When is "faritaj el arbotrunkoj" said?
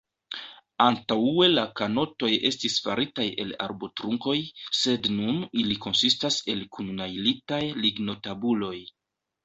2.87-4.37